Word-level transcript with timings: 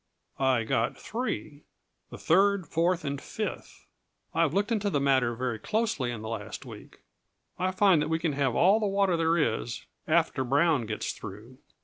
"I 0.39 0.63
got 0.63 0.97
three 0.97 1.61
the 2.09 2.17
third, 2.17 2.65
fourth, 2.65 3.05
and 3.05 3.21
fifth. 3.21 3.85
I 4.33 4.41
have 4.41 4.51
looked 4.51 4.71
into 4.71 4.89
the 4.89 4.99
matter 4.99 5.35
very 5.35 5.59
closely 5.59 6.09
in 6.09 6.23
the 6.23 6.27
last 6.27 6.65
week. 6.65 7.01
I 7.59 7.69
find 7.69 8.01
that 8.01 8.09
we 8.09 8.17
can 8.17 8.33
have 8.33 8.55
all 8.55 8.79
the 8.79 8.87
water 8.87 9.15
there 9.15 9.37
is 9.37 9.85
after 10.07 10.43
Brown 10.43 10.87
gets 10.87 11.11
through. 11.11 11.59